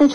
I'll 0.00 0.08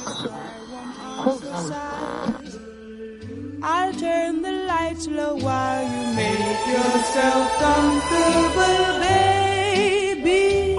turn 3.93 4.41
the 4.41 4.51
lights 4.67 5.05
low 5.07 5.35
while 5.35 5.83
you 5.83 6.15
make 6.15 6.67
yourself 6.73 7.51
comfortable, 7.59 8.99
baby. 9.05 10.75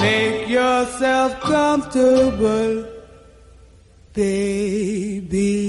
Make 0.00 0.48
yourself 0.48 1.40
comfortable, 1.40 2.86
baby. 4.14 5.59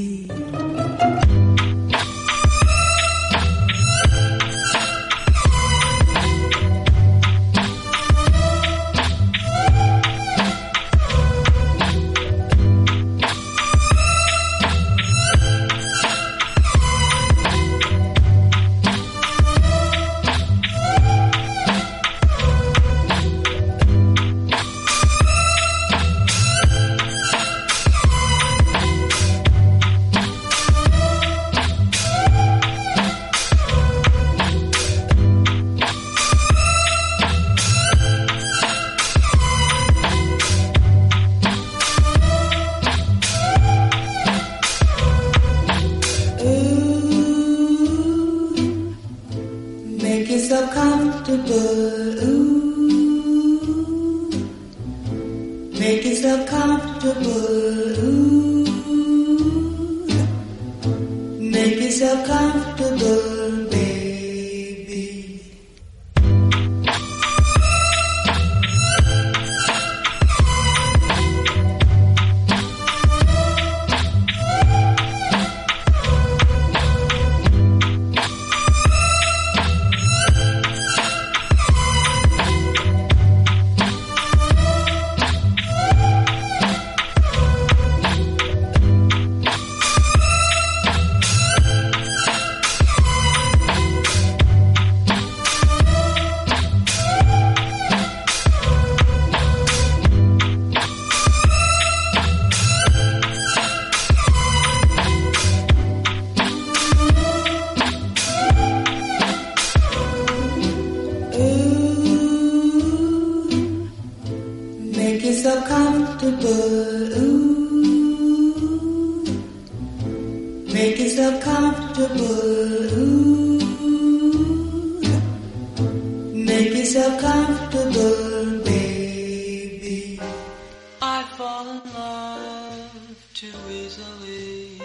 fall 131.37 131.67
in 131.69 131.81
love 131.93 133.29
too 133.33 133.53
easily. 133.69 134.81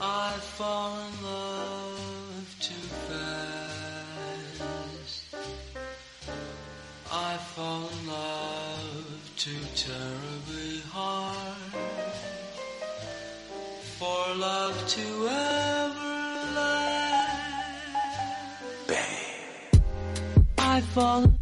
I 0.00 0.32
fall 0.56 0.96
in 1.06 1.22
love 1.22 2.56
too 2.60 2.86
fast. 3.08 3.34
I 7.12 7.36
fall 7.36 7.88
in 7.88 8.06
love 8.08 9.32
too 9.36 9.64
terribly 9.76 10.80
hard. 10.90 11.58
For 13.98 14.34
love 14.36 14.76
to 14.88 15.28
ever 15.28 16.16
last. 16.58 17.04
I 20.58 20.80
fall 20.80 21.33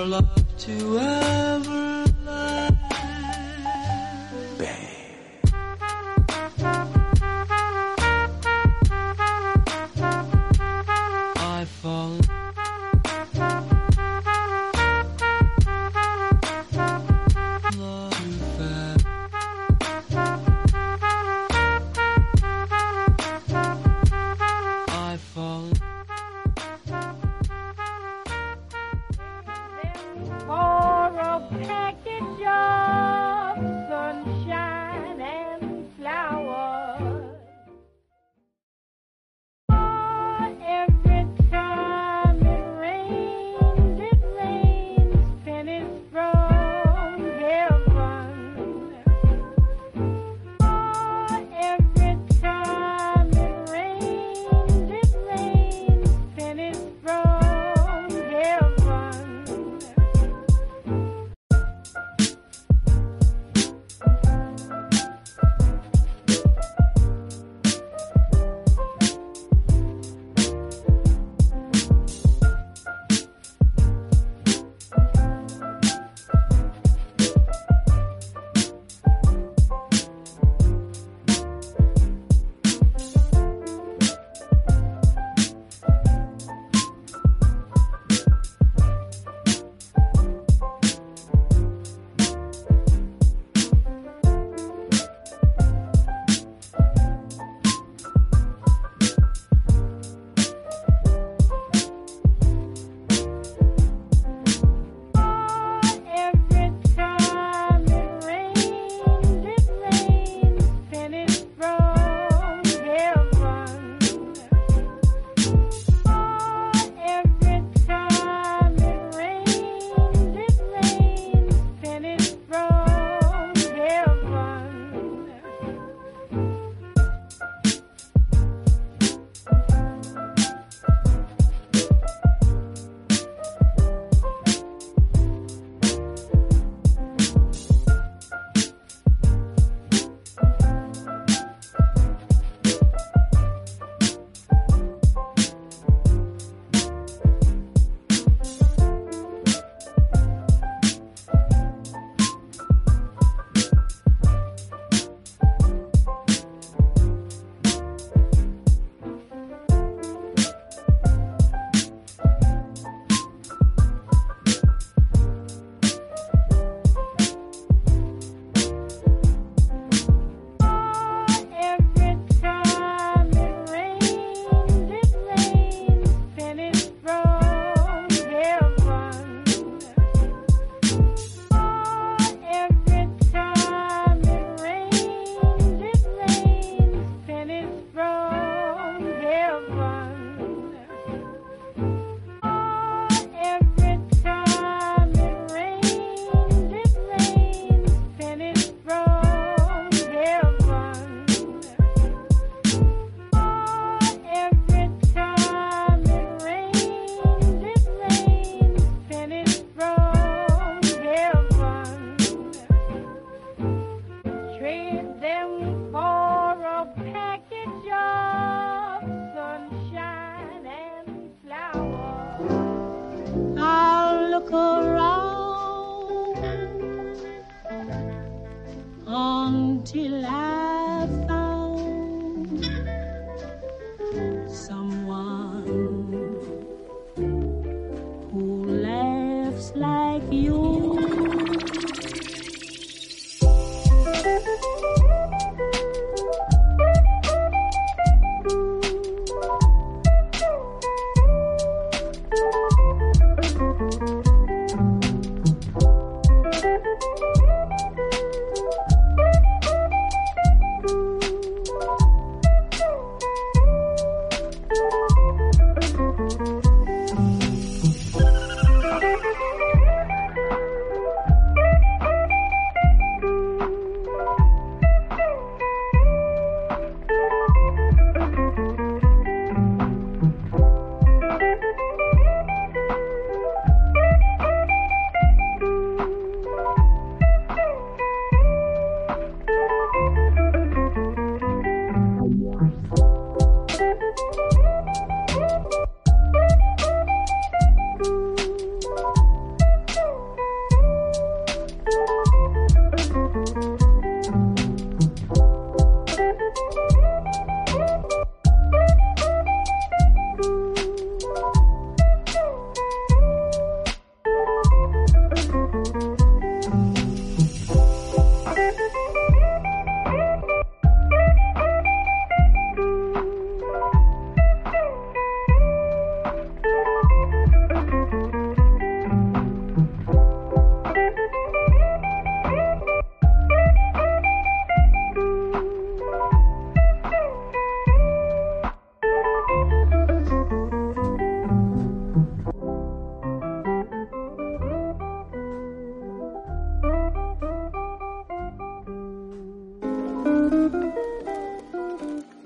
love 0.00 0.58
to 0.58 0.98
ever 0.98 1.91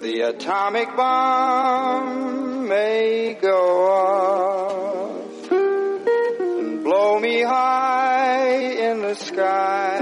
The 0.07 0.21
atomic 0.21 0.95
bomb 0.95 2.69
may 2.69 3.37
go 3.43 3.89
off 3.91 5.51
and 5.51 6.85
blow 6.85 7.19
me 7.19 7.43
high 7.43 8.47
in 8.87 9.03
the 9.03 9.17
sky. 9.17 9.99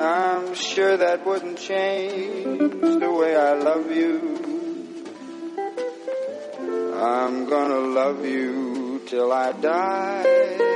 I'm 0.00 0.54
sure 0.56 0.96
that 0.96 1.24
wouldn't 1.24 1.58
change 1.58 2.58
the 2.98 3.12
way 3.12 3.36
I 3.36 3.54
love 3.54 3.88
you. 3.92 4.18
I'm 6.98 7.48
gonna 7.48 7.78
love 7.78 8.26
you 8.26 9.00
till 9.06 9.32
I 9.32 9.52
die. 9.52 10.69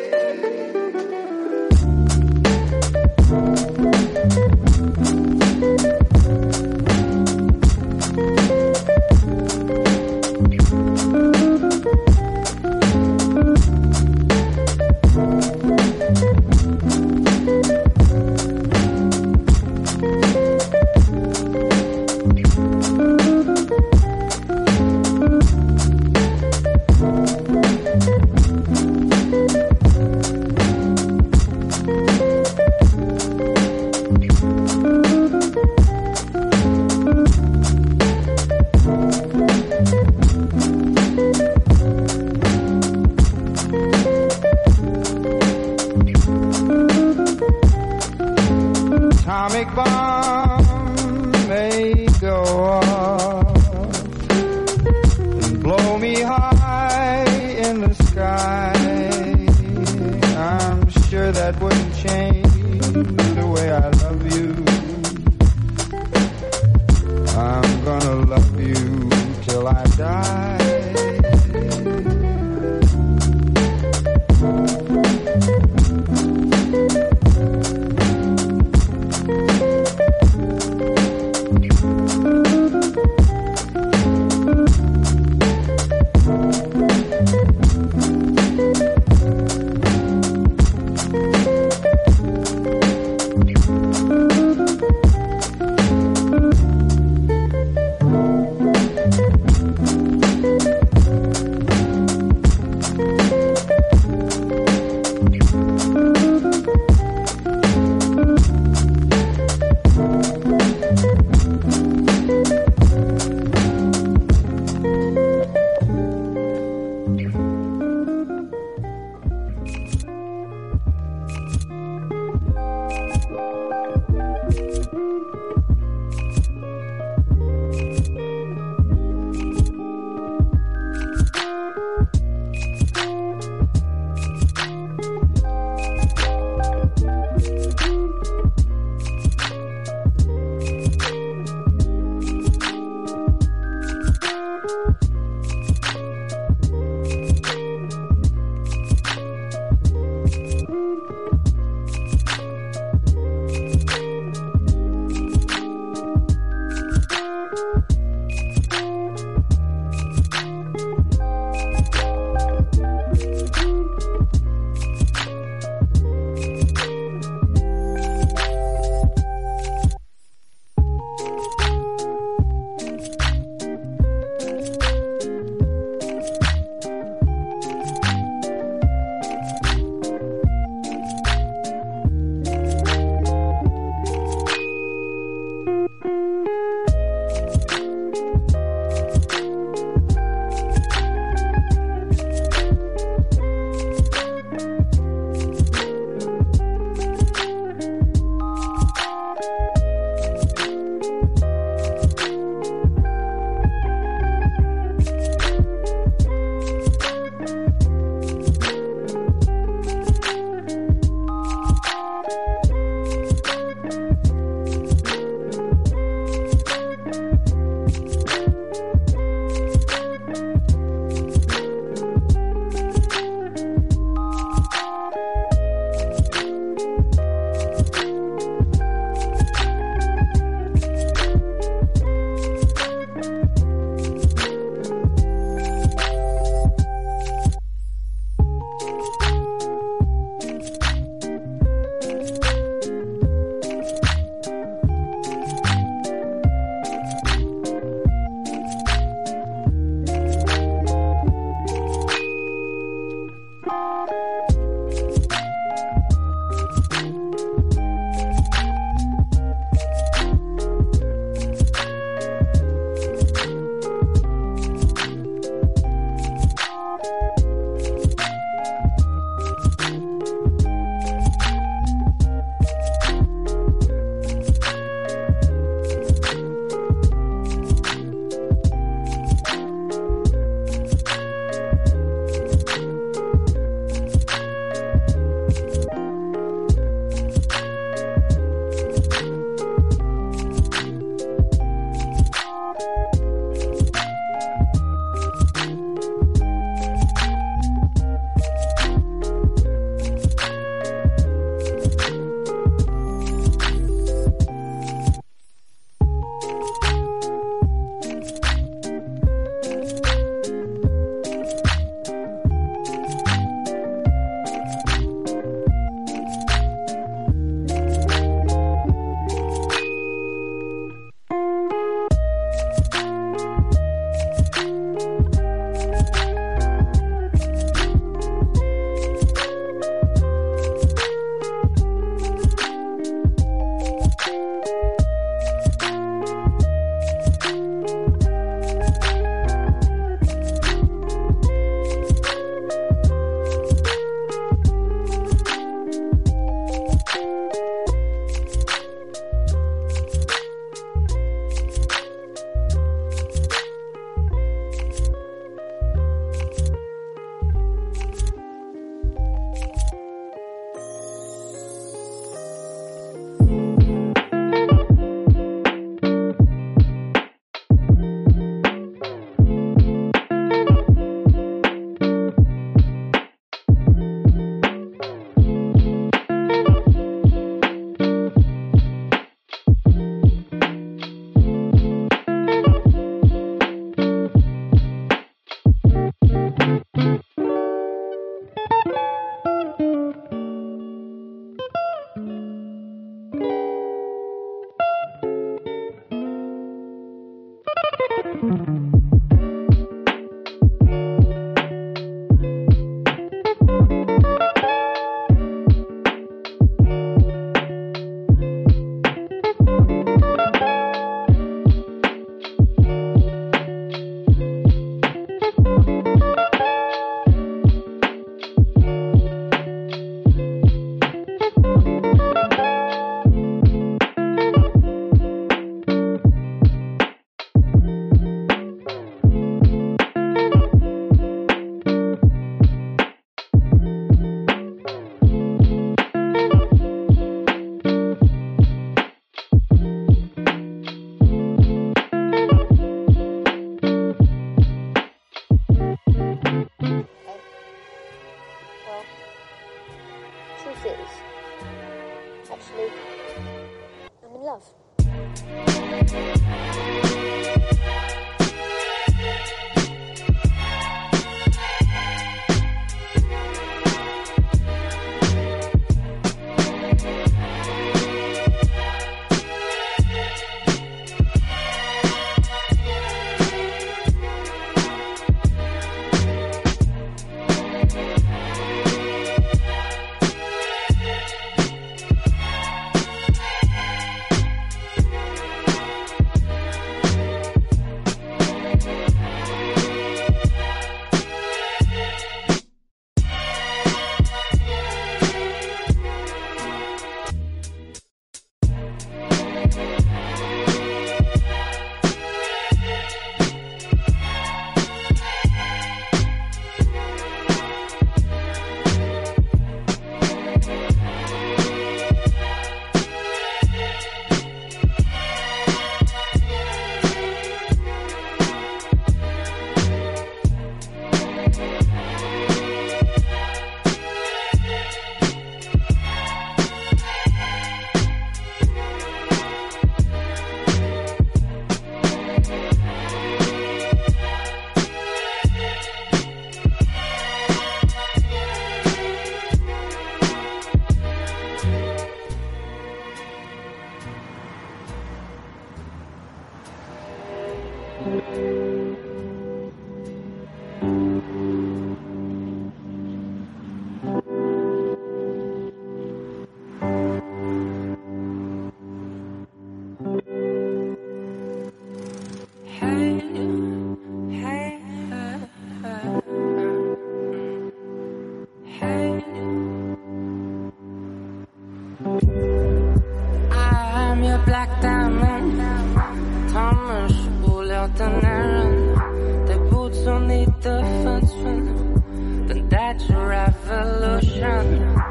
revolution. 584.45 585.03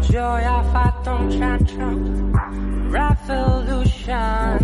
Gioia 0.00 0.62
fatto 0.72 1.10
un 1.10 1.30
ciancio. 1.30 1.86
Revolution. 2.90 4.58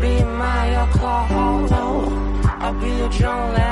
Be 0.00 0.24
my 0.24 0.74
alcohol. 0.74 1.68
I'll 2.60 2.74
be 2.74 2.88
your 2.88 3.08
John 3.08 3.52
Lennon. 3.54 3.71